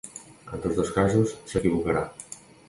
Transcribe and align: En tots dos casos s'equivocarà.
En 0.55 0.63
tots 0.63 0.79
dos 0.79 0.89
casos 0.95 1.35
s'equivocarà. 1.53 2.03